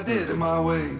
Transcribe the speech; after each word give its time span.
I 0.00 0.02
did 0.02 0.30
it 0.30 0.36
my 0.38 0.58
way. 0.58 0.99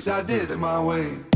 Thank 0.00 0.30
you. 0.30 1.27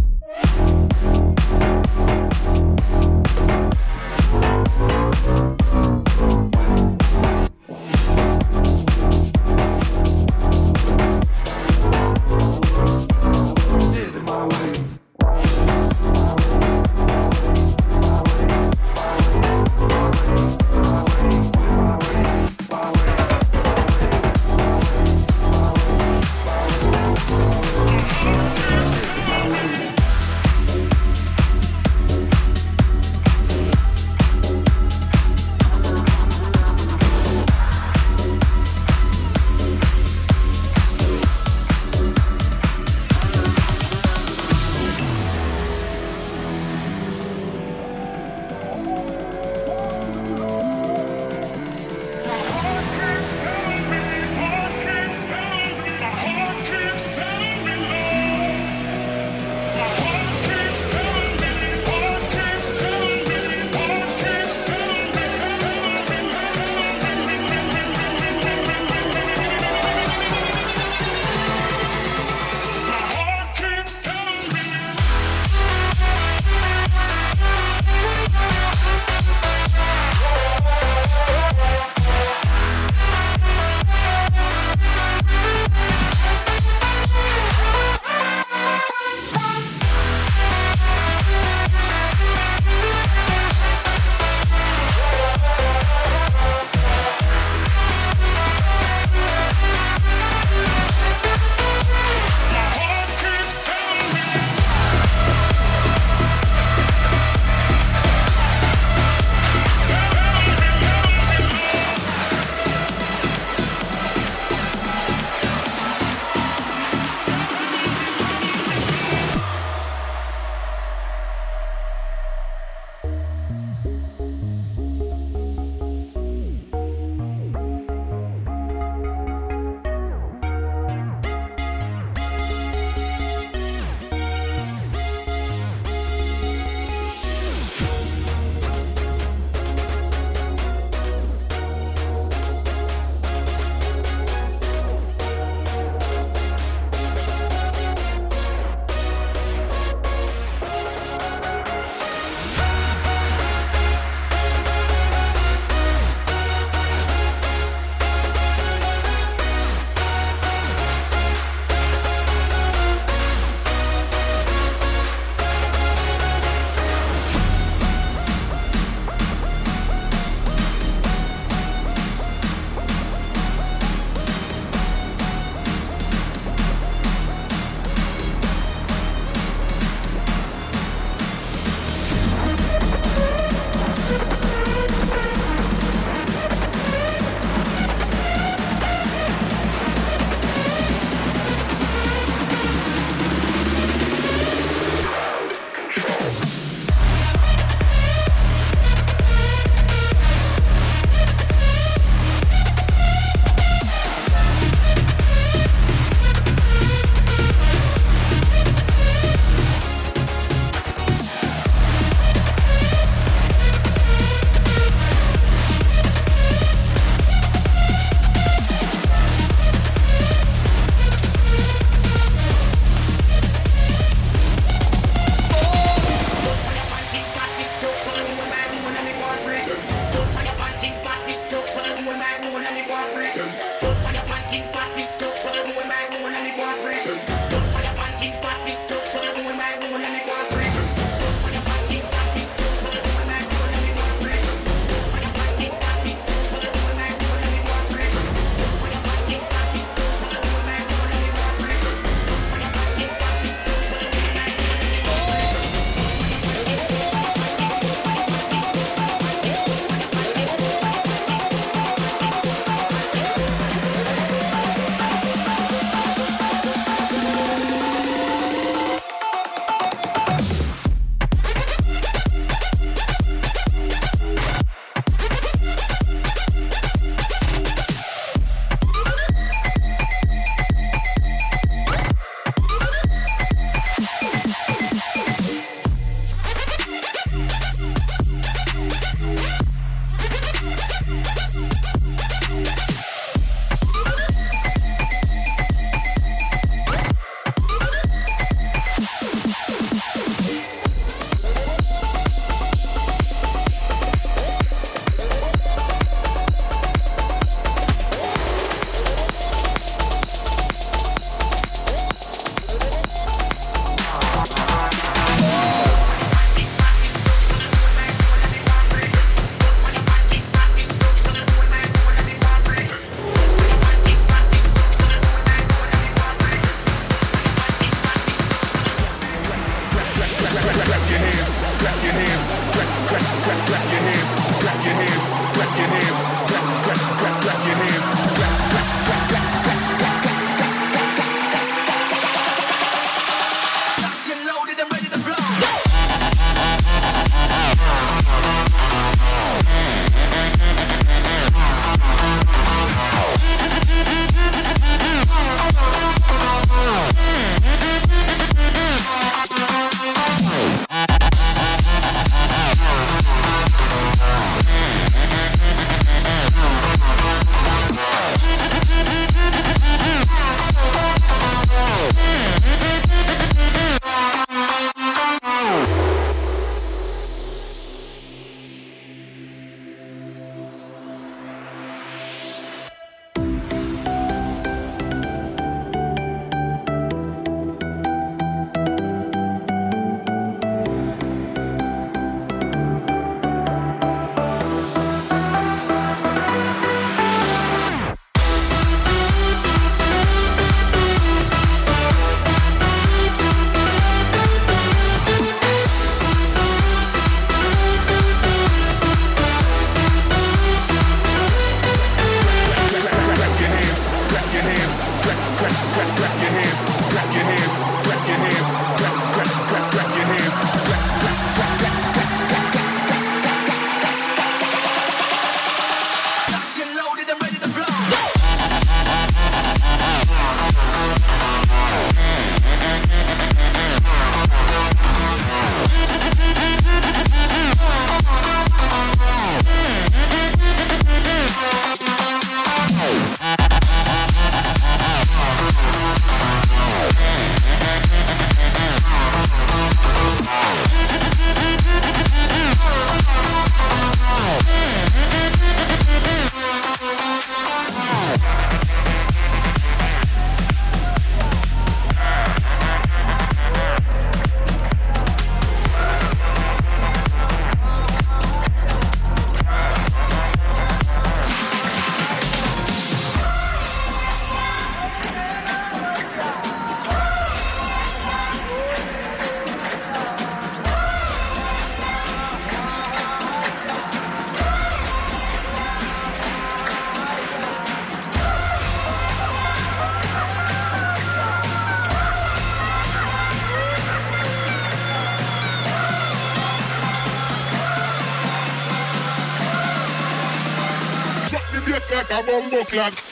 A 502.43 502.47
bumbo 502.47 502.85
clock. 502.85 503.32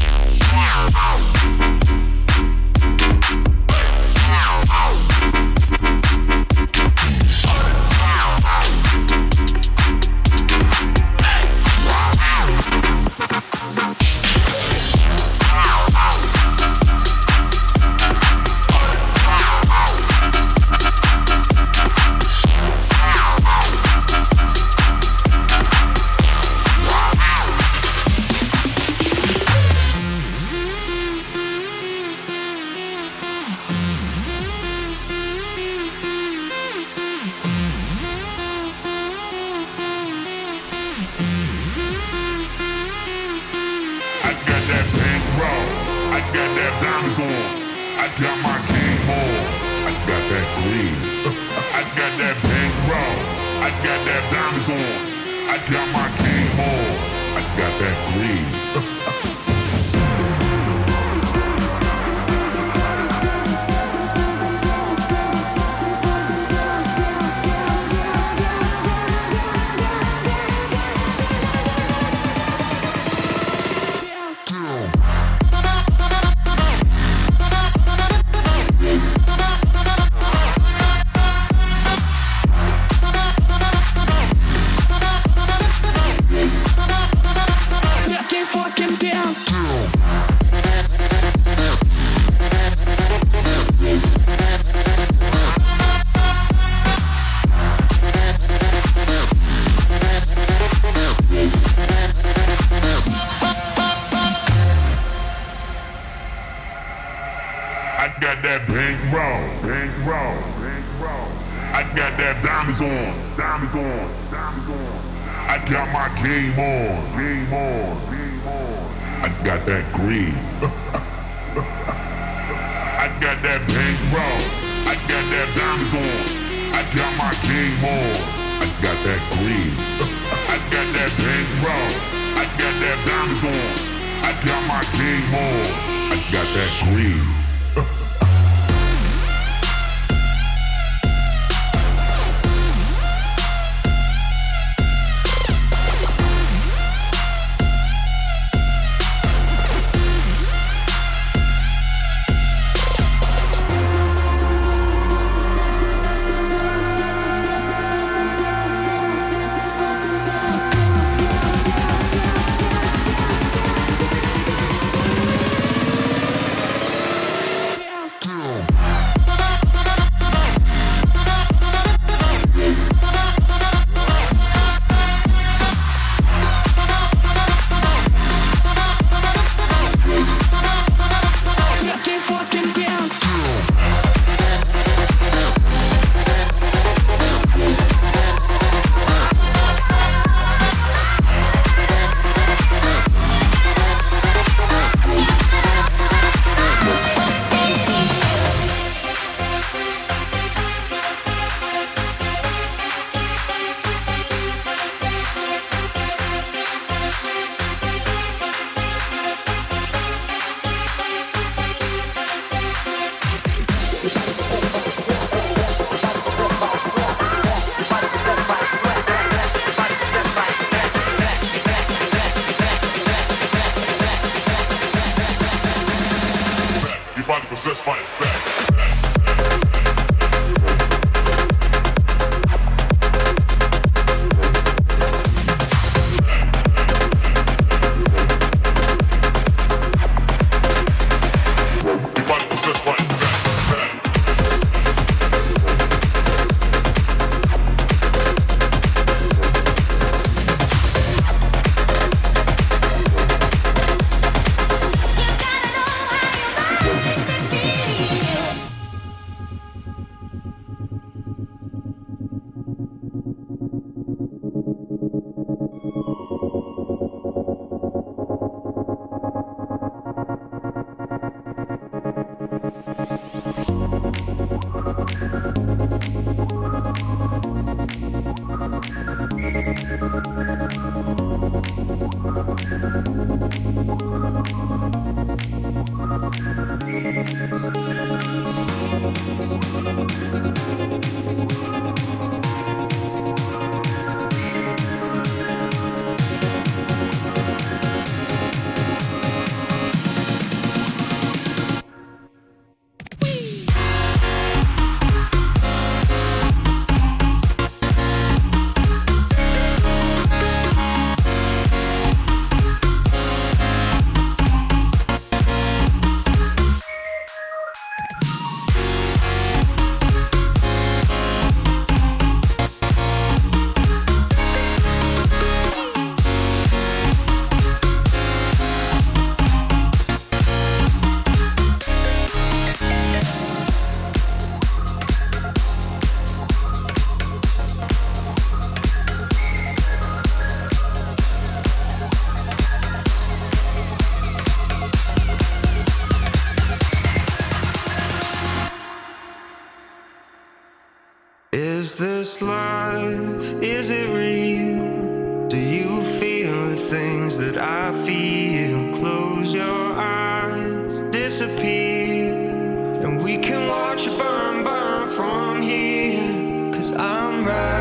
watch 363.91 364.05
you 364.05 364.17
burn, 364.17 364.63
burn 364.63 365.09
from 365.09 365.61
here. 365.61 366.71
Cause 366.71 366.95
I'm 366.95 367.45
right. 367.45 367.80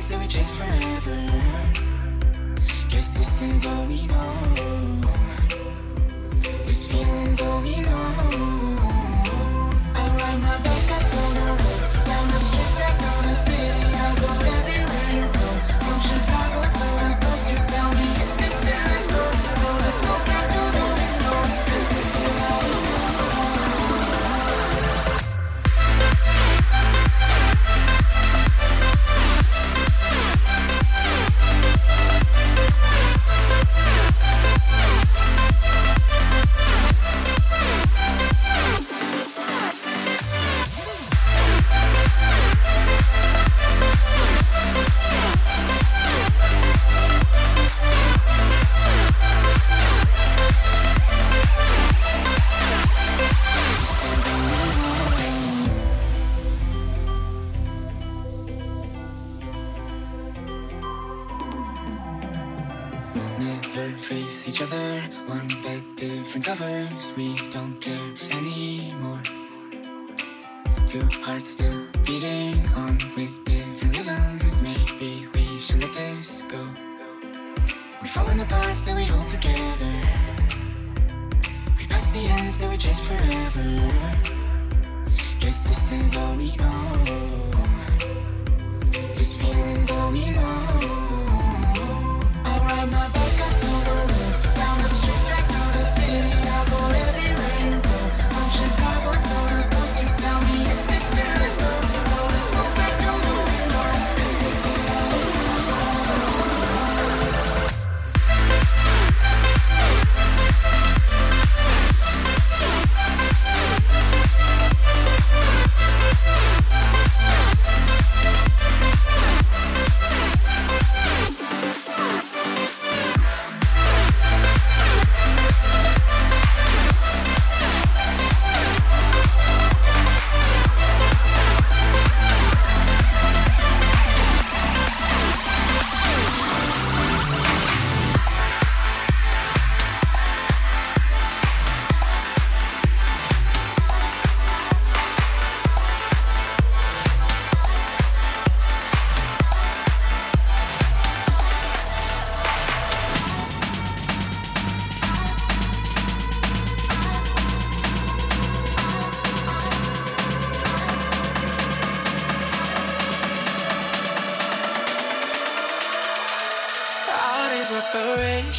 so 0.00 0.18
we 0.18 0.28
chase 0.28 0.54
forever. 0.54 1.16
Guess 2.88 3.10
this 3.10 3.42
is 3.42 3.66
all 3.66 3.86
we 3.86 4.06
know. 4.06 4.57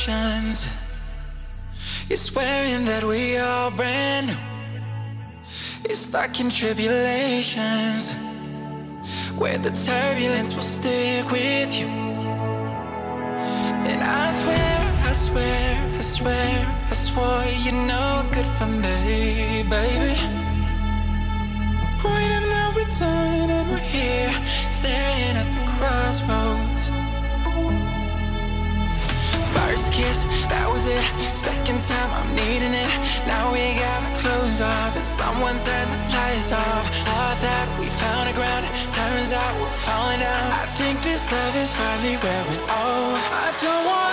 Reparations. 0.07 0.67
You're 2.07 2.17
swearing 2.17 2.85
that 2.85 3.03
we 3.03 3.37
are 3.37 3.71
brand 3.71 4.27
new. 4.27 4.33
You're 5.87 5.95
stuck 5.95 6.39
in 6.39 6.49
tribulations 6.49 8.13
where 9.37 9.57
the 9.57 9.71
turbulence 9.71 10.55
will 10.55 10.63
stick 10.63 11.29
with 11.31 11.79
you. 11.79 11.87
And 13.87 14.01
I 14.01 14.31
swear, 14.31 14.79
I 15.05 15.13
swear, 15.13 15.97
I 15.97 16.01
swear, 16.01 16.77
I 16.89 16.93
swore 16.93 17.45
you're 17.63 17.73
no 17.73 18.25
good 18.31 18.45
for 18.57 18.67
me, 18.67 19.63
baby. 19.69 20.15
Point 21.99 22.31
of 22.37 22.43
no 22.55 22.71
return, 22.75 23.49
and 23.49 23.69
we're 23.69 23.77
here 23.77 24.31
staring 24.71 25.35
at 25.35 25.47
the 25.55 25.71
crossroads. 25.77 27.08
First 29.65 29.91
kiss, 29.93 30.23
that 30.47 30.67
was 30.71 30.87
it. 30.87 31.03
Second 31.35 31.79
time, 31.83 32.11
I'm 32.15 32.31
needing 32.35 32.73
it. 32.73 32.91
Now 33.27 33.51
we 33.51 33.75
got 33.75 33.99
our 34.07 34.15
clothes 34.23 34.61
off, 34.61 34.95
and 34.95 35.05
someone 35.05 35.55
turned 35.59 35.91
the 35.91 35.99
lights 36.15 36.51
off. 36.51 36.85
Thought 37.05 37.39
that 37.43 37.67
we 37.79 37.87
found 37.87 38.25
a 38.31 38.33
ground, 38.33 38.65
turns 38.95 39.31
out 39.35 39.53
we're 39.59 39.77
falling 39.83 40.19
down. 40.19 40.47
I 40.63 40.65
think 40.79 41.01
this 41.03 41.31
love 41.31 41.55
is 41.55 41.75
finally 41.75 42.17
wearing 42.23 42.63
off. 42.71 43.23
I 43.45 43.51
don't 43.61 43.85
wanna 43.85 44.08